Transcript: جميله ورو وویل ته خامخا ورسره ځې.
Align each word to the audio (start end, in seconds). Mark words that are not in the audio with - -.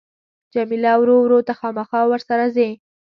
جميله 0.53 0.91
ورو 0.99 1.15
وویل 1.19 1.41
ته 1.47 1.53
خامخا 1.59 2.01
ورسره 2.11 2.45
ځې. 2.55 2.69